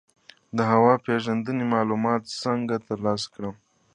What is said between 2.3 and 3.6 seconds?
څنګه ترلاسه کړم؟